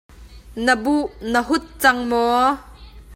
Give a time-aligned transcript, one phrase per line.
[0.65, 2.49] Na buh na hut cang maw?